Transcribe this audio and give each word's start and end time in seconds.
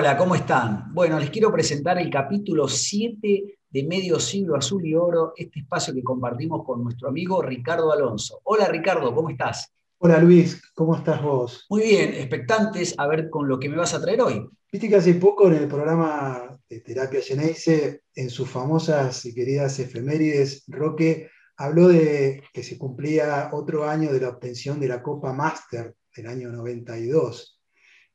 Hola, 0.00 0.16
¿cómo 0.16 0.34
están? 0.34 0.94
Bueno, 0.94 1.20
les 1.20 1.28
quiero 1.28 1.52
presentar 1.52 1.98
el 1.98 2.08
capítulo 2.08 2.66
7 2.66 3.58
de 3.68 3.84
Medio 3.84 4.18
Siglo 4.18 4.56
Azul 4.56 4.86
y 4.86 4.94
Oro, 4.94 5.34
este 5.36 5.60
espacio 5.60 5.92
que 5.92 6.02
compartimos 6.02 6.64
con 6.64 6.82
nuestro 6.82 7.10
amigo 7.10 7.42
Ricardo 7.42 7.92
Alonso. 7.92 8.40
Hola 8.44 8.66
Ricardo, 8.68 9.14
¿cómo 9.14 9.28
estás? 9.28 9.70
Hola 9.98 10.18
Luis, 10.18 10.62
¿cómo 10.74 10.96
estás 10.96 11.22
vos? 11.22 11.66
Muy 11.68 11.82
bien, 11.82 12.14
expectantes 12.14 12.94
a 12.96 13.06
ver 13.08 13.28
con 13.28 13.46
lo 13.46 13.58
que 13.58 13.68
me 13.68 13.76
vas 13.76 13.92
a 13.92 14.00
traer 14.00 14.22
hoy. 14.22 14.48
Viste 14.72 14.88
que 14.88 14.96
hace 14.96 15.12
poco 15.16 15.48
en 15.48 15.56
el 15.56 15.68
programa 15.68 16.58
de 16.66 16.80
Terapia 16.80 17.20
Geneise, 17.20 18.04
en 18.14 18.30
sus 18.30 18.48
famosas 18.48 19.26
y 19.26 19.34
queridas 19.34 19.78
efemérides, 19.80 20.64
Roque 20.68 21.28
habló 21.58 21.88
de 21.88 22.42
que 22.54 22.62
se 22.62 22.78
cumplía 22.78 23.50
otro 23.52 23.86
año 23.86 24.10
de 24.10 24.20
la 24.22 24.30
obtención 24.30 24.80
de 24.80 24.88
la 24.88 25.02
Copa 25.02 25.34
Master 25.34 25.94
del 26.16 26.26
año 26.26 26.50
92. 26.50 27.59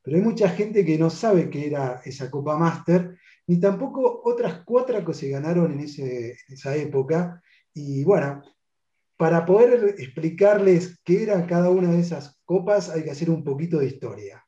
Pero 0.06 0.18
hay 0.18 0.22
mucha 0.22 0.48
gente 0.50 0.84
que 0.84 0.96
no 0.96 1.10
sabe 1.10 1.50
qué 1.50 1.66
era 1.66 2.00
esa 2.04 2.30
Copa 2.30 2.56
Master, 2.56 3.18
ni 3.48 3.58
tampoco 3.58 4.22
otras 4.24 4.62
cuatro 4.64 5.04
que 5.04 5.12
se 5.12 5.30
ganaron 5.30 5.72
en, 5.72 5.80
esa 5.80 6.76
época. 6.76 7.42
Y 7.74 8.04
bueno, 8.04 8.40
para 9.16 9.44
poder 9.44 9.96
explicarles 9.98 11.00
qué 11.02 11.24
era 11.24 11.44
cada 11.44 11.70
una 11.70 11.90
de 11.90 11.98
esas 11.98 12.40
copas, 12.44 12.88
hay 12.88 13.02
que 13.02 13.10
hacer 13.10 13.30
un 13.30 13.42
poquito 13.42 13.78
de 13.78 13.86
historia. 13.86 14.46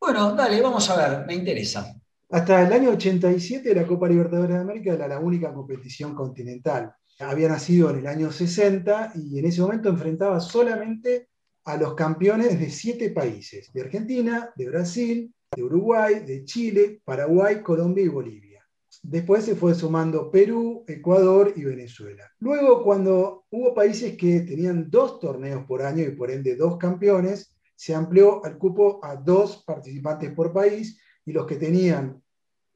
Bueno, 0.00 0.34
dale, 0.34 0.60
vamos 0.60 0.90
a 0.90 0.96
ver, 0.96 1.24
me 1.24 1.34
interesa. 1.34 1.94
Hasta 2.30 2.66
el 2.66 2.72
año 2.72 2.90
87 2.90 3.72
la 3.76 3.86
Copa 3.86 4.08
Libertadores 4.08 4.56
de 4.56 4.60
América 4.60 4.94
era 4.94 5.06
la 5.06 5.20
única 5.20 5.54
competición 5.54 6.16
continental. 6.16 6.92
Había 7.20 7.46
nacido 7.46 7.90
en 7.90 7.98
el 8.00 8.08
año 8.08 8.32
60 8.32 9.12
y 9.14 9.38
en 9.38 9.44
ese 9.44 9.60
momento 9.60 9.88
enfrentaba 9.88 10.40
solamente 10.40 11.28
a 11.64 11.76
los 11.76 11.94
campeones 11.94 12.58
de 12.58 12.70
siete 12.70 13.10
países, 13.10 13.72
de 13.72 13.82
Argentina, 13.82 14.50
de 14.54 14.68
Brasil, 14.68 15.34
de 15.54 15.62
Uruguay, 15.62 16.20
de 16.20 16.44
Chile, 16.44 17.00
Paraguay, 17.04 17.62
Colombia 17.62 18.04
y 18.04 18.08
Bolivia. 18.08 18.66
Después 19.02 19.44
se 19.44 19.56
fue 19.56 19.74
sumando 19.74 20.30
Perú, 20.30 20.84
Ecuador 20.86 21.52
y 21.56 21.64
Venezuela. 21.64 22.30
Luego, 22.38 22.82
cuando 22.82 23.44
hubo 23.50 23.74
países 23.74 24.16
que 24.16 24.40
tenían 24.40 24.90
dos 24.90 25.20
torneos 25.20 25.64
por 25.66 25.82
año 25.82 26.04
y 26.04 26.12
por 26.12 26.30
ende 26.30 26.56
dos 26.56 26.78
campeones, 26.78 27.54
se 27.74 27.94
amplió 27.94 28.44
el 28.44 28.56
cupo 28.56 29.00
a 29.02 29.16
dos 29.16 29.64
participantes 29.66 30.32
por 30.32 30.52
país 30.52 31.00
y 31.24 31.32
los 31.32 31.46
que 31.46 31.56
tenían 31.56 32.22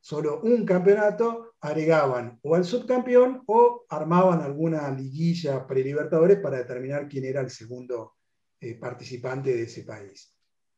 solo 0.00 0.40
un 0.42 0.64
campeonato 0.64 1.54
agregaban 1.60 2.38
o 2.42 2.54
al 2.54 2.64
subcampeón 2.64 3.42
o 3.46 3.84
armaban 3.88 4.40
alguna 4.42 4.90
liguilla 4.90 5.66
pre-libertadores 5.66 6.38
para 6.40 6.58
determinar 6.58 7.08
quién 7.08 7.24
era 7.24 7.40
el 7.40 7.50
segundo 7.50 8.17
eh, 8.60 8.74
participante 8.74 9.54
de 9.54 9.62
ese 9.62 9.84
país. 9.84 10.34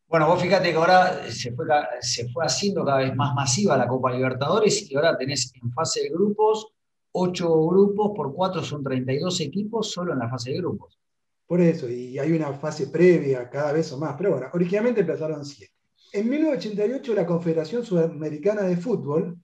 Bueno, 0.07 0.27
vos 0.27 0.43
fíjate 0.43 0.71
que 0.71 0.77
ahora 0.77 1.31
se 1.31 1.53
fue, 1.53 1.67
se 2.01 2.29
fue 2.31 2.45
haciendo 2.45 2.85
cada 2.85 2.99
vez 2.99 3.15
más 3.15 3.35
masiva 3.35 3.77
la 3.77 3.87
Copa 3.87 4.13
Libertadores 4.13 4.91
y 4.91 4.97
ahora 4.97 5.17
tenés 5.17 5.53
en 5.63 5.73
fase 5.73 6.03
de 6.03 6.09
grupos 6.11 6.75
ocho 7.13 7.67
grupos 7.67 8.13
por 8.15 8.35
cuatro 8.35 8.63
son 8.63 8.83
32 8.83 9.41
equipos 9.41 9.91
solo 9.91 10.13
en 10.13 10.19
la 10.19 10.29
fase 10.29 10.51
de 10.51 10.59
grupos. 10.59 10.99
Por 11.47 11.61
eso, 11.61 11.89
y 11.89 12.19
hay 12.19 12.33
una 12.33 12.53
fase 12.53 12.87
previa 12.87 13.49
cada 13.51 13.73
vez 13.73 13.91
o 13.93 13.99
más, 13.99 14.15
pero 14.17 14.33
bueno, 14.33 14.47
originalmente 14.53 15.01
empezaron 15.01 15.45
siete. 15.45 15.73
En 16.13 16.29
1988 16.29 17.15
la 17.15 17.27
Confederación 17.27 17.85
Sudamericana 17.85 18.63
de 18.63 18.77
Fútbol... 18.77 19.37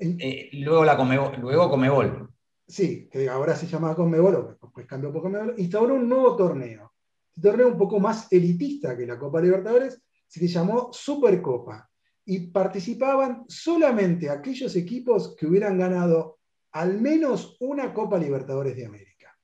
Eh, 0.00 0.50
luego 0.52 0.84
la 0.84 0.96
Comebol, 0.96 1.36
luego 1.40 1.68
Comebol. 1.68 2.28
Sí, 2.66 3.08
que 3.10 3.28
ahora 3.28 3.56
se 3.56 3.66
llama 3.66 3.96
Comebol, 3.96 4.56
pues 4.72 4.86
cambió 4.86 5.12
por 5.12 5.22
Comebol, 5.22 5.54
instauró 5.58 5.94
un 5.94 6.08
nuevo 6.08 6.36
torneo 6.36 6.92
torneo 7.40 7.68
un 7.68 7.78
poco 7.78 8.00
más 8.00 8.30
elitista 8.32 8.96
que 8.96 9.06
la 9.06 9.18
Copa 9.18 9.40
Libertadores, 9.40 10.00
se 10.26 10.40
le 10.40 10.46
llamó 10.46 10.90
Supercopa. 10.92 11.88
Y 12.24 12.50
participaban 12.50 13.44
solamente 13.48 14.28
aquellos 14.28 14.76
equipos 14.76 15.34
que 15.34 15.46
hubieran 15.46 15.78
ganado 15.78 16.38
al 16.72 17.00
menos 17.00 17.56
una 17.60 17.94
Copa 17.94 18.18
Libertadores 18.18 18.76
de 18.76 18.84
América. 18.84 19.34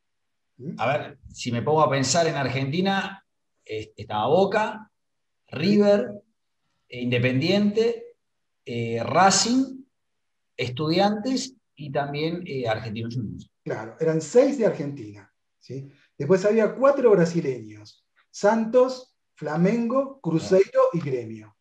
¿Mm? 0.59 0.75
A 0.79 0.87
ver, 0.87 1.19
si 1.33 1.51
me 1.51 1.63
pongo 1.63 1.81
a 1.81 1.91
pensar 1.91 2.27
en 2.27 2.35
Argentina, 2.35 3.25
estaba 3.65 4.27
Boca, 4.29 4.91
River, 5.49 6.23
Independiente, 6.89 8.17
eh, 8.65 9.03
Racing, 9.03 9.85
Estudiantes 10.57 11.57
y 11.75 11.91
también 11.91 12.45
eh, 12.47 12.69
Argentinos 12.69 13.15
Juniors. 13.17 13.51
Claro, 13.65 13.97
eran 13.99 14.21
seis 14.21 14.59
de 14.59 14.67
Argentina. 14.67 15.33
¿sí? 15.59 15.91
Después 16.17 16.45
había 16.45 16.75
cuatro 16.75 17.11
brasileños, 17.11 18.07
Santos, 18.31 19.17
Flamengo, 19.35 20.21
Cruzeiro 20.21 20.83
y 20.93 21.01
Gremio. 21.01 21.57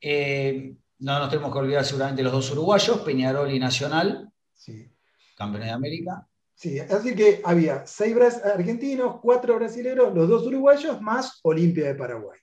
Eh, 0.00 0.76
no 0.98 1.18
nos 1.18 1.30
tenemos 1.30 1.52
que 1.52 1.58
olvidar 1.58 1.84
seguramente 1.84 2.22
los 2.22 2.32
dos 2.32 2.50
uruguayos, 2.50 3.00
Peñarol 3.00 3.50
y 3.50 3.58
Nacional, 3.58 4.30
sí. 4.52 4.90
campeones 5.36 5.68
de 5.68 5.74
América. 5.74 6.28
Sí, 6.54 6.78
así 6.78 7.14
que 7.14 7.40
había 7.44 7.86
seis 7.86 8.16
argentinos, 8.44 9.16
cuatro 9.20 9.56
brasileños, 9.56 10.14
los 10.14 10.28
dos 10.28 10.46
uruguayos, 10.46 11.00
más 11.00 11.40
Olimpia 11.42 11.86
de 11.88 11.94
Paraguay. 11.94 12.38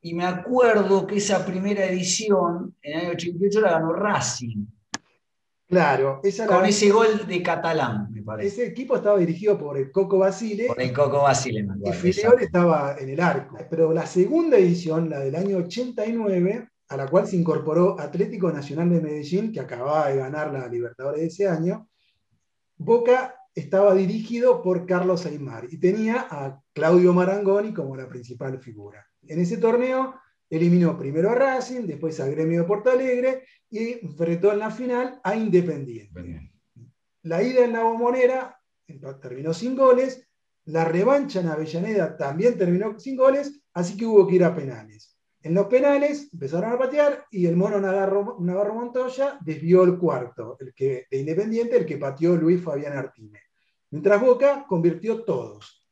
Y 0.00 0.14
me 0.14 0.24
acuerdo 0.24 1.06
que 1.06 1.16
esa 1.16 1.46
primera 1.46 1.84
edición, 1.84 2.76
en 2.82 2.92
el 2.92 3.00
año 3.02 3.12
88, 3.12 3.60
la 3.60 3.70
ganó 3.72 3.92
Racing. 3.92 4.66
Claro, 5.72 6.20
con 6.48 6.66
ese 6.66 6.90
gol 6.90 7.26
de 7.26 7.42
Catalán, 7.42 8.12
me 8.12 8.20
parece. 8.20 8.48
Ese 8.48 8.66
equipo 8.66 8.94
estaba 8.94 9.16
dirigido 9.16 9.56
por 9.56 9.78
el 9.78 9.90
Coco 9.90 10.18
Basile. 10.18 10.66
Por 10.66 10.82
el 10.82 10.92
Coco 10.92 11.22
Basile, 11.22 11.62
me 11.62 11.72
acuerdo. 11.72 12.08
Y 12.08 12.44
estaba 12.44 12.96
en 12.98 13.08
el 13.08 13.18
arco. 13.18 13.56
Pero 13.70 13.90
la 13.90 14.04
segunda 14.04 14.58
edición, 14.58 15.08
la 15.08 15.20
del 15.20 15.34
año 15.34 15.56
89, 15.56 16.68
a 16.88 16.96
la 16.98 17.06
cual 17.06 17.26
se 17.26 17.36
incorporó 17.36 17.98
Atlético 17.98 18.52
Nacional 18.52 18.90
de 18.90 19.00
Medellín, 19.00 19.50
que 19.50 19.60
acababa 19.60 20.10
de 20.10 20.18
ganar 20.18 20.52
la 20.52 20.68
Libertadores 20.68 21.22
de 21.22 21.26
ese 21.28 21.48
año, 21.48 21.88
Boca 22.76 23.34
estaba 23.54 23.94
dirigido 23.94 24.60
por 24.60 24.84
Carlos 24.84 25.24
Aymar 25.24 25.68
y 25.70 25.78
tenía 25.78 26.26
a 26.28 26.60
Claudio 26.74 27.14
Marangoni 27.14 27.72
como 27.72 27.96
la 27.96 28.10
principal 28.10 28.58
figura. 28.58 29.06
En 29.26 29.40
ese 29.40 29.56
torneo 29.56 30.16
eliminó 30.52 30.98
primero 30.98 31.30
a 31.30 31.34
Racing, 31.34 31.86
después 31.86 32.20
a 32.20 32.28
Gremio 32.28 32.60
de 32.60 32.68
Porto 32.68 32.90
Alegre 32.90 33.44
y 33.70 34.04
enfrentó 34.04 34.52
en 34.52 34.58
la 34.58 34.70
final 34.70 35.18
a 35.24 35.34
Independiente. 35.34 36.52
La 37.22 37.42
ida 37.42 37.64
en 37.64 37.72
la 37.72 37.84
bombonera 37.84 38.60
terminó 39.22 39.54
sin 39.54 39.74
goles, 39.74 40.28
la 40.66 40.84
revancha 40.84 41.40
en 41.40 41.48
Avellaneda 41.48 42.18
también 42.18 42.58
terminó 42.58 43.00
sin 43.00 43.16
goles, 43.16 43.62
así 43.72 43.96
que 43.96 44.04
hubo 44.04 44.26
que 44.26 44.34
ir 44.34 44.44
a 44.44 44.54
penales. 44.54 45.16
En 45.40 45.54
los 45.54 45.68
penales 45.68 46.28
empezaron 46.30 46.72
a 46.72 46.78
patear 46.78 47.24
y 47.30 47.46
el 47.46 47.56
mono 47.56 47.80
Navarro, 47.80 48.36
Montoya 48.74 49.38
desvió 49.40 49.84
el 49.84 49.96
cuarto, 49.96 50.58
el 50.60 50.74
que, 50.74 51.06
de 51.10 51.18
Independiente, 51.18 51.78
el 51.78 51.86
que 51.86 51.96
pateó 51.96 52.36
Luis 52.36 52.62
Fabián 52.62 52.92
Artime. 52.92 53.40
Mientras 53.90 54.20
Boca 54.20 54.66
convirtió 54.68 55.24
todos. 55.24 55.88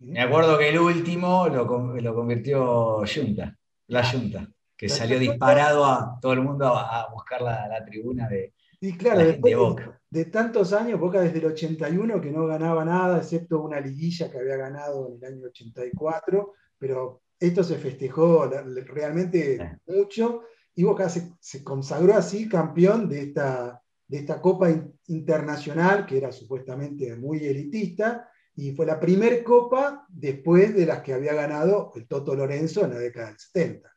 Me 0.00 0.20
acuerdo 0.20 0.58
que 0.58 0.68
el 0.68 0.78
último 0.78 1.48
lo, 1.48 1.98
lo 1.98 2.14
convirtió 2.14 3.02
Junta 3.06 3.56
la 3.88 4.04
Junta, 4.04 4.48
que 4.76 4.88
salió 4.88 5.18
disparado 5.18 5.84
a 5.84 6.18
todo 6.20 6.32
el 6.32 6.40
mundo 6.40 6.66
a, 6.66 7.08
buscar 7.12 7.42
la, 7.42 7.84
tribuna 7.84 8.28
de, 8.28 8.54
y 8.80 8.96
claro, 8.96 9.20
de 9.20 9.54
Boca. 9.54 10.00
De, 10.10 10.24
tantos 10.26 10.72
años, 10.72 10.98
Boca 10.98 11.20
desde 11.20 11.38
el 11.38 11.46
81 11.46 12.20
que 12.20 12.30
no 12.30 12.46
ganaba 12.46 12.84
nada, 12.84 13.18
excepto 13.18 13.60
una 13.60 13.80
liguilla 13.80 14.30
que 14.30 14.38
había 14.38 14.56
ganado 14.56 15.08
en 15.08 15.24
el 15.24 15.34
año 15.34 15.46
84, 15.46 16.52
pero 16.78 17.22
esto 17.38 17.64
se 17.64 17.76
festejó 17.76 18.50
realmente 18.86 19.78
mucho 19.86 20.42
y 20.74 20.84
Boca 20.84 21.08
se, 21.08 21.62
consagró 21.62 22.14
así 22.14 22.48
campeón 22.48 23.08
de 23.08 23.22
esta, 23.22 23.82
de 24.06 24.18
esta 24.18 24.40
Copa 24.40 24.68
Internacional, 25.06 26.06
que 26.06 26.18
era 26.18 26.32
supuestamente 26.32 27.14
muy 27.16 27.44
elitista, 27.44 28.28
y 28.54 28.72
fue 28.72 28.86
la 28.86 29.00
primera 29.00 29.42
copa 29.42 30.06
después 30.08 30.74
de 30.74 30.86
las 30.86 31.02
que 31.02 31.14
había 31.14 31.34
ganado 31.34 31.92
el 31.94 32.06
Toto 32.06 32.34
Lorenzo 32.34 32.84
en 32.84 32.90
la 32.90 32.98
década 32.98 33.28
del 33.28 33.38
70. 33.38 33.90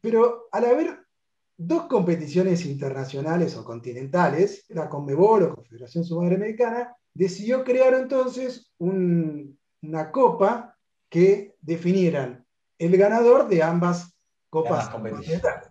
Pero 0.00 0.48
al 0.52 0.64
haber 0.64 1.00
dos 1.56 1.86
competiciones 1.86 2.64
internacionales 2.66 3.56
o 3.56 3.64
continentales, 3.64 4.64
la 4.68 4.88
CONMEBOL 4.88 5.42
o 5.42 5.54
Confederación 5.56 6.04
Sudamericana, 6.04 6.94
decidió 7.14 7.64
crear 7.64 7.94
entonces 7.94 8.72
una 8.78 10.12
copa 10.12 10.76
que 11.08 11.56
definieran 11.60 12.44
el 12.78 12.96
ganador 12.96 13.48
de 13.48 13.62
ambas 13.62 14.14
copas 14.50 14.88
continentales. 14.90 15.70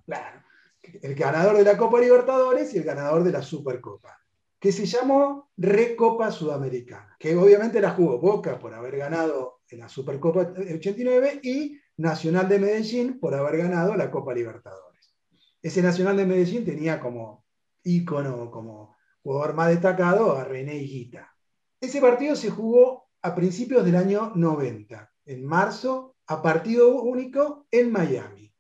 El 1.02 1.16
ganador 1.16 1.58
de 1.58 1.64
la 1.64 1.78
Copa 1.78 2.00
Libertadores 2.00 2.74
y 2.74 2.78
el 2.78 2.84
ganador 2.84 3.24
de 3.24 3.32
la 3.32 3.42
Supercopa 3.42 4.20
que 4.66 4.72
se 4.72 4.88
llamó 4.88 5.52
Recopa 5.58 6.32
Sudamericana, 6.32 7.16
que 7.20 7.36
obviamente 7.36 7.80
la 7.80 7.92
jugó 7.92 8.18
Boca 8.18 8.58
por 8.58 8.74
haber 8.74 8.98
ganado 8.98 9.60
la 9.70 9.88
Supercopa 9.88 10.54
89 10.58 11.40
y 11.44 11.80
Nacional 11.98 12.50
de 12.50 12.58
Medellín 12.58 13.20
por 13.20 13.36
haber 13.36 13.58
ganado 13.58 13.96
la 13.96 14.10
Copa 14.10 14.34
Libertadores. 14.34 15.16
Ese 15.62 15.84
Nacional 15.84 16.18
de 16.18 16.26
Medellín 16.26 16.66
tenía 16.66 17.00
como 17.00 17.46
ícono, 17.84 18.50
como 18.50 18.96
jugador 19.22 19.54
más 19.54 19.70
destacado 19.70 20.36
a 20.36 20.44
René 20.44 20.78
Higuita. 20.78 21.32
Ese 21.80 22.02
partido 22.02 22.36
se 22.36 22.50
jugó 22.50 23.08
a 23.22 23.36
principios 23.36 23.86
del 23.86 23.98
año 23.98 24.32
90, 24.34 25.12
en 25.26 25.46
marzo, 25.46 26.16
a 26.26 26.42
partido 26.42 27.04
único 27.04 27.68
en 27.70 27.92
Miami. 27.92 28.52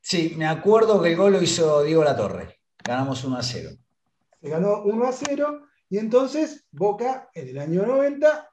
Sí, 0.00 0.32
me 0.34 0.46
acuerdo 0.46 1.02
que 1.02 1.10
el 1.10 1.16
gol 1.18 1.34
lo 1.34 1.42
hizo 1.42 1.82
Diego 1.82 2.04
Latorre. 2.04 2.60
Ganamos 2.82 3.22
1 3.22 3.36
a 3.36 3.42
0. 3.42 3.81
Ganó 4.42 4.82
1 4.82 5.06
a 5.06 5.12
0 5.12 5.66
y 5.88 5.98
entonces 5.98 6.66
Boca 6.70 7.30
en 7.34 7.48
el 7.48 7.58
año 7.58 7.86
90 7.86 8.50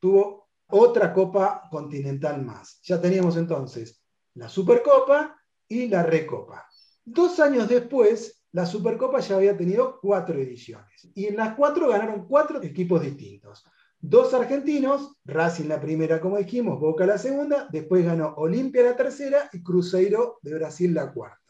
tuvo 0.00 0.48
otra 0.68 1.12
Copa 1.12 1.68
Continental 1.70 2.42
más. 2.44 2.80
Ya 2.82 3.00
teníamos 3.00 3.36
entonces 3.36 4.02
la 4.34 4.48
Supercopa 4.48 5.40
y 5.68 5.88
la 5.88 6.02
Recopa. 6.02 6.66
Dos 7.04 7.38
años 7.38 7.68
después, 7.68 8.44
la 8.52 8.66
Supercopa 8.66 9.20
ya 9.20 9.36
había 9.36 9.56
tenido 9.56 9.98
cuatro 10.00 10.38
ediciones 10.38 11.08
y 11.14 11.26
en 11.26 11.36
las 11.36 11.54
cuatro 11.54 11.88
ganaron 11.88 12.26
cuatro 12.26 12.62
equipos 12.62 13.02
distintos. 13.02 13.64
Dos 14.00 14.34
argentinos, 14.34 15.16
Racing 15.24 15.68
la 15.68 15.80
primera, 15.80 16.20
como 16.20 16.36
dijimos, 16.36 16.78
Boca 16.78 17.06
la 17.06 17.18
segunda, 17.18 17.68
después 17.70 18.04
ganó 18.04 18.34
Olimpia 18.36 18.82
la 18.82 18.96
tercera 18.96 19.48
y 19.52 19.62
Cruzeiro 19.62 20.38
de 20.42 20.54
Brasil 20.54 20.92
la 20.92 21.12
cuarta. 21.12 21.40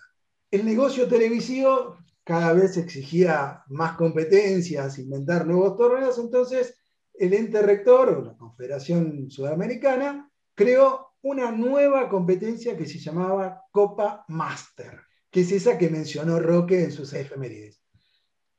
El 0.51 0.65
negocio 0.65 1.09
televisivo 1.09 1.99
cada 2.25 2.55
vez 2.55 2.77
exigía 2.77 3.63
más 3.69 3.97
competencias, 3.97 4.99
inventar 4.99 5.47
nuevos 5.47 5.77
torneos, 5.77 6.19
entonces 6.19 6.75
el 7.13 7.35
ente 7.35 7.63
rector 7.63 8.09
o 8.09 8.23
la 8.23 8.37
Confederación 8.37 9.31
Sudamericana 9.31 10.31
creó 10.55 11.13
una 11.23 11.53
nueva 11.53 12.09
competencia 12.09 12.77
que 12.77 12.87
se 12.87 12.99
llamaba 12.99 13.63
Copa 13.71 14.25
Master, 14.29 15.01
que 15.31 15.41
es 15.43 15.53
esa 15.53 15.79
que 15.79 15.91
mencionó 15.91 16.39
Roque 16.41 16.83
en 16.83 16.93
sus 16.93 17.13
efemérides, 17.13 17.83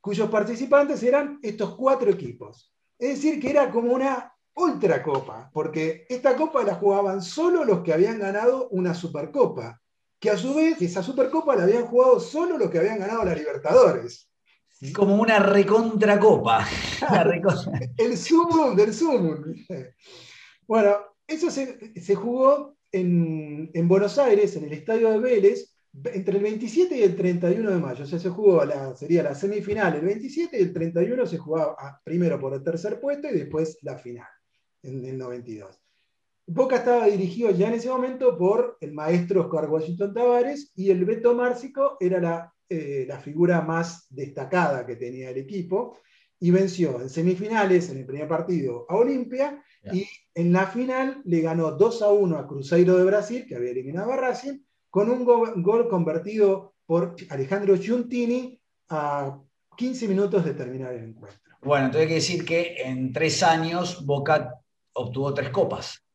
cuyos 0.00 0.30
participantes 0.30 1.02
eran 1.02 1.38
estos 1.42 1.74
cuatro 1.74 2.10
equipos. 2.10 2.72
Es 2.98 3.16
decir, 3.16 3.40
que 3.40 3.50
era 3.50 3.70
como 3.70 3.92
una 3.92 4.32
ultracopa, 4.54 5.50
porque 5.52 6.06
esta 6.08 6.34
copa 6.34 6.64
la 6.64 6.76
jugaban 6.76 7.20
solo 7.20 7.64
los 7.64 7.82
que 7.82 7.92
habían 7.92 8.18
ganado 8.18 8.68
una 8.70 8.94
supercopa, 8.94 9.80
que 10.26 10.32
a 10.32 10.36
su 10.36 10.54
vez 10.54 10.82
esa 10.82 11.04
supercopa 11.04 11.54
la 11.54 11.62
habían 11.62 11.86
jugado 11.86 12.18
solo 12.18 12.58
los 12.58 12.68
que 12.68 12.80
habían 12.80 12.98
ganado 12.98 13.24
la 13.24 13.32
Libertadores. 13.32 14.28
Como 14.92 15.14
una 15.14 15.38
recontracopa. 15.38 16.66
El 17.96 18.18
sumum 18.18 18.74
del 18.74 18.92
sumum. 18.92 19.54
Bueno, 20.66 20.96
eso 21.28 21.48
se, 21.48 22.14
jugó 22.16 22.76
en, 22.90 23.70
en, 23.72 23.86
Buenos 23.86 24.18
Aires, 24.18 24.56
en 24.56 24.64
el 24.64 24.72
estadio 24.72 25.12
de 25.12 25.20
Vélez, 25.20 25.76
entre 26.12 26.38
el 26.38 26.42
27 26.42 26.98
y 26.98 27.02
el 27.04 27.14
31 27.14 27.70
de 27.70 27.78
mayo. 27.78 28.02
O 28.02 28.06
sea, 28.08 28.18
se 28.18 28.28
jugó, 28.28 28.64
la, 28.64 28.96
sería 28.96 29.22
la 29.22 29.34
semifinal 29.36 29.94
el 29.94 30.06
27 30.06 30.58
y 30.58 30.62
el 30.62 30.72
31 30.72 31.24
se 31.24 31.38
jugaba 31.38 32.00
primero 32.02 32.40
por 32.40 32.52
el 32.52 32.64
tercer 32.64 32.98
puesto 32.98 33.28
y 33.28 33.38
después 33.38 33.78
la 33.82 33.96
final, 33.96 34.26
en 34.82 35.04
el 35.04 35.18
92. 35.18 35.85
Boca 36.46 36.76
estaba 36.76 37.06
dirigido 37.06 37.50
ya 37.50 37.68
en 37.68 37.74
ese 37.74 37.88
momento 37.88 38.38
por 38.38 38.78
el 38.80 38.92
maestro 38.92 39.42
Oscar 39.42 39.68
Washington 39.68 40.14
Tavares 40.14 40.72
y 40.76 40.90
el 40.90 41.04
Beto 41.04 41.34
Márcico 41.34 41.96
era 41.98 42.20
la, 42.20 42.52
eh, 42.68 43.04
la 43.08 43.18
figura 43.18 43.62
más 43.62 44.06
destacada 44.10 44.86
que 44.86 44.94
tenía 44.96 45.30
el 45.30 45.38
equipo 45.38 45.98
y 46.38 46.50
venció 46.50 47.00
en 47.00 47.08
semifinales 47.08 47.90
en 47.90 47.98
el 47.98 48.06
primer 48.06 48.28
partido 48.28 48.86
a 48.88 48.96
Olimpia 48.96 49.62
y 49.92 50.06
en 50.34 50.52
la 50.52 50.66
final 50.66 51.22
le 51.24 51.40
ganó 51.40 51.72
2 51.72 52.02
a 52.02 52.10
1 52.10 52.38
a 52.38 52.46
Cruzeiro 52.46 52.96
de 52.96 53.04
Brasil, 53.04 53.46
que 53.48 53.56
había 53.56 53.70
eliminado 53.70 54.12
a 54.12 54.16
Racing, 54.16 54.58
con 54.90 55.10
un 55.10 55.24
gol, 55.24 55.88
convertido 55.88 56.74
por 56.86 57.14
Alejandro 57.30 57.76
Giuntini 57.76 58.60
a 58.88 59.40
15 59.76 60.08
minutos 60.08 60.44
de 60.44 60.54
terminar 60.54 60.94
el 60.94 61.10
encuentro. 61.10 61.40
Bueno, 61.62 61.86
entonces 61.86 62.02
hay 62.02 62.08
que 62.08 62.14
decir 62.14 62.44
que 62.44 62.76
en 62.82 63.12
tres 63.12 63.42
años 63.42 64.04
Boca 64.04 64.54
obtuvo 64.92 65.34
tres 65.34 65.50
copas. 65.50 66.05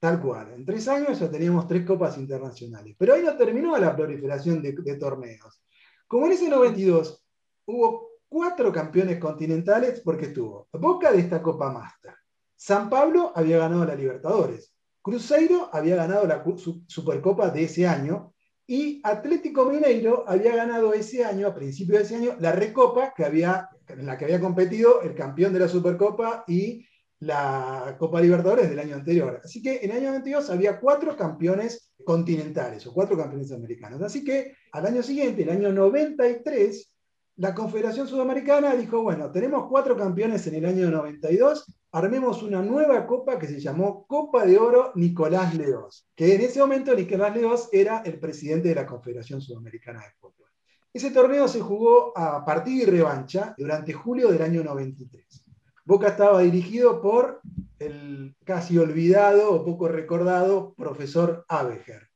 Tal 0.00 0.18
cual, 0.18 0.54
en 0.54 0.64
tres 0.64 0.88
años 0.88 1.20
ya 1.20 1.30
teníamos 1.30 1.68
tres 1.68 1.84
copas 1.84 2.16
internacionales. 2.16 2.96
Pero 2.98 3.12
ahí 3.12 3.22
no 3.22 3.36
terminó 3.36 3.76
la 3.76 3.94
proliferación 3.94 4.62
de, 4.62 4.72
torneos. 4.96 5.62
Como 6.08 6.24
en 6.24 6.32
ese 6.32 6.48
92 6.48 7.22
hubo 7.66 8.12
cuatro 8.26 8.72
campeones 8.72 9.18
continentales, 9.18 10.00
porque 10.00 10.26
estuvo 10.26 10.68
Boca 10.72 11.12
de 11.12 11.18
esta 11.20 11.42
Copa 11.42 11.70
Master. 11.70 12.14
San 12.56 12.88
Pablo 12.88 13.32
había 13.34 13.58
ganado 13.58 13.84
la 13.84 13.94
Libertadores. 13.94 14.74
Cruzeiro 15.02 15.68
había 15.70 15.96
ganado 15.96 16.26
la 16.26 16.42
Supercopa 16.86 17.50
de 17.50 17.64
ese 17.64 17.86
año 17.86 18.32
y 18.66 19.02
Atlético 19.04 19.66
Mineiro 19.66 20.24
había 20.26 20.56
ganado 20.56 20.94
ese 20.94 21.24
año, 21.24 21.46
a 21.48 21.54
principios 21.54 21.98
de 21.98 22.04
ese 22.04 22.16
año, 22.16 22.36
la 22.38 22.52
Recopa 22.52 23.12
que 23.14 23.24
había, 23.24 23.68
en 23.88 24.06
la 24.06 24.16
que 24.16 24.24
había 24.26 24.40
competido 24.40 25.02
el 25.02 25.14
campeón 25.14 25.52
de 25.52 25.58
la 25.58 25.68
Supercopa 25.68 26.44
y 26.46 26.86
la 27.20 27.96
Copa 27.98 28.20
Libertadores 28.20 28.68
del 28.68 28.78
año 28.78 28.96
anterior. 28.96 29.40
Así 29.44 29.62
que 29.62 29.80
en 29.82 29.90
el 29.90 29.98
año 29.98 30.12
22 30.12 30.50
había 30.50 30.80
cuatro 30.80 31.16
campeones 31.16 31.92
continentales 32.04 32.86
o 32.86 32.94
cuatro 32.94 33.16
campeones 33.16 33.52
americanos. 33.52 34.00
Así 34.02 34.24
que 34.24 34.54
al 34.72 34.86
año 34.86 35.02
siguiente, 35.02 35.42
el 35.42 35.50
año 35.50 35.70
93, 35.72 36.96
la 37.36 37.54
Confederación 37.54 38.08
Sudamericana 38.08 38.74
dijo, 38.74 39.02
bueno, 39.02 39.30
tenemos 39.30 39.66
cuatro 39.68 39.96
campeones 39.96 40.46
en 40.46 40.54
el 40.56 40.64
año 40.64 40.90
92, 40.90 41.74
armemos 41.92 42.42
una 42.42 42.62
nueva 42.62 43.06
copa 43.06 43.38
que 43.38 43.46
se 43.46 43.60
llamó 43.60 44.06
Copa 44.06 44.46
de 44.46 44.58
Oro 44.58 44.92
Nicolás 44.94 45.54
Leos, 45.54 46.08
que 46.14 46.34
en 46.34 46.40
ese 46.40 46.60
momento 46.60 46.94
Nicolás 46.94 47.36
Leos 47.36 47.68
era 47.72 48.02
el 48.04 48.18
presidente 48.18 48.68
de 48.68 48.74
la 48.74 48.86
Confederación 48.86 49.40
Sudamericana 49.40 50.00
de 50.00 50.12
Fútbol. 50.18 50.48
Ese 50.92 51.10
torneo 51.10 51.46
se 51.48 51.60
jugó 51.60 52.16
a 52.16 52.44
partido 52.44 52.82
y 52.82 52.90
revancha 52.90 53.54
durante 53.56 53.92
julio 53.92 54.30
del 54.30 54.42
año 54.42 54.64
93. 54.64 55.49
Boca 55.84 56.08
estaba 56.08 56.40
dirigido 56.40 57.00
por 57.00 57.40
el 57.78 58.36
casi 58.44 58.78
olvidado 58.78 59.52
o 59.52 59.64
poco 59.64 59.88
recordado 59.88 60.74
profesor 60.74 61.44
Abeger. 61.48 62.08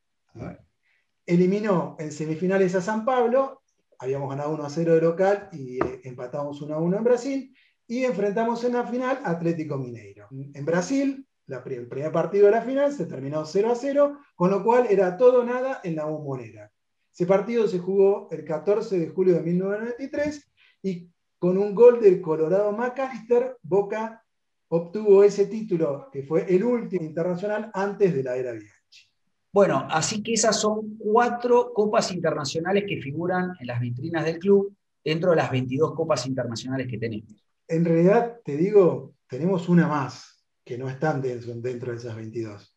Eliminó 1.26 1.96
en 1.98 2.12
semifinales 2.12 2.74
a 2.74 2.82
San 2.82 3.04
Pablo, 3.04 3.62
habíamos 3.98 4.28
ganado 4.28 4.50
1 4.50 4.64
a 4.64 4.70
0 4.70 4.94
de 4.94 5.00
local 5.00 5.48
y 5.52 5.78
eh, 5.78 6.00
empatamos 6.04 6.60
1 6.60 6.74
a 6.74 6.78
1 6.78 6.98
en 6.98 7.04
Brasil, 7.04 7.56
y 7.86 8.04
enfrentamos 8.04 8.64
en 8.64 8.74
la 8.74 8.86
final 8.86 9.20
Atlético 9.24 9.78
Mineiro. 9.78 10.28
En 10.30 10.64
Brasil, 10.64 11.26
el 11.46 11.88
primer 11.88 12.12
partido 12.12 12.46
de 12.46 12.52
la 12.52 12.62
final 12.62 12.92
se 12.92 13.06
terminó 13.06 13.44
0 13.44 13.72
a 13.72 13.74
0, 13.74 14.18
con 14.34 14.50
lo 14.50 14.62
cual 14.62 14.86
era 14.88 15.16
todo 15.16 15.44
nada 15.44 15.80
en 15.84 15.96
la 15.96 16.04
bombonera. 16.04 16.70
Ese 17.12 17.26
partido 17.26 17.68
se 17.68 17.78
jugó 17.78 18.28
el 18.30 18.44
14 18.44 18.98
de 18.98 19.08
julio 19.08 19.34
de 19.34 19.42
1993 19.42 20.52
y 20.82 21.10
con 21.44 21.58
un 21.58 21.74
gol 21.74 22.00
del 22.00 22.22
Colorado 22.22 22.72
McAllister, 22.72 23.58
Boca 23.62 24.24
obtuvo 24.68 25.22
ese 25.22 25.44
título, 25.44 26.08
que 26.10 26.22
fue 26.22 26.46
el 26.48 26.64
último 26.64 27.04
internacional 27.04 27.70
antes 27.74 28.14
de 28.14 28.22
la 28.22 28.34
era 28.34 28.52
Bianchi. 28.52 29.10
Bueno, 29.52 29.86
así 29.90 30.22
que 30.22 30.32
esas 30.32 30.58
son 30.58 30.96
cuatro 30.96 31.70
copas 31.74 32.10
internacionales 32.12 32.84
que 32.88 32.96
figuran 32.96 33.52
en 33.60 33.66
las 33.66 33.78
vitrinas 33.78 34.24
del 34.24 34.38
club 34.38 34.74
dentro 35.04 35.32
de 35.32 35.36
las 35.36 35.50
22 35.50 35.94
copas 35.94 36.26
internacionales 36.26 36.86
que 36.88 36.96
tenemos 36.96 37.44
en 37.68 37.84
realidad, 37.84 38.40
te 38.42 38.56
digo, 38.56 39.14
tenemos 39.28 39.68
una 39.68 39.86
más 39.86 40.42
que 40.64 40.78
no 40.78 40.88
están 40.88 41.20
dentro, 41.20 41.92
de 41.92 41.98
esas 41.98 42.16
22. 42.16 42.74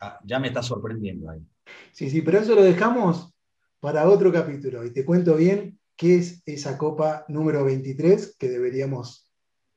Ah, 0.00 0.18
ya 0.24 0.40
me 0.40 0.48
está 0.48 0.64
sorprendiendo 0.64 1.30
ahí. 1.30 1.46
Sí, 1.92 2.10
sí, 2.10 2.20
pero 2.20 2.40
eso 2.40 2.56
lo 2.56 2.64
dejamos 2.64 3.32
para 3.78 4.08
otro 4.08 4.32
capítulo 4.32 4.84
y 4.84 4.92
te 4.92 5.04
cuento 5.04 5.36
bien 5.36 5.77
qué 5.98 6.16
es 6.16 6.42
esa 6.46 6.78
copa 6.78 7.24
número 7.28 7.64
23 7.64 8.36
que 8.38 8.48
deberíamos 8.48 9.28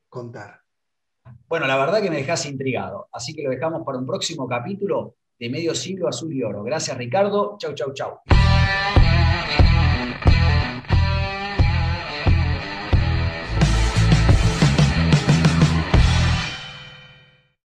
contar. 0.07 0.61
Bueno, 1.49 1.67
la 1.67 1.77
verdad 1.77 2.01
que 2.01 2.09
me 2.09 2.17
dejas 2.17 2.45
intrigado, 2.45 3.09
así 3.11 3.33
que 3.33 3.43
lo 3.43 3.49
dejamos 3.49 3.83
para 3.83 3.97
un 3.97 4.05
próximo 4.05 4.47
capítulo 4.47 5.15
de 5.39 5.49
Medio 5.49 5.73
Siglo 5.73 6.07
Azul 6.07 6.31
y 6.33 6.43
Oro. 6.43 6.63
Gracias, 6.63 6.95
Ricardo. 6.95 7.57
Chau, 7.59 7.73
chau, 7.73 7.91
chau. 7.93 8.19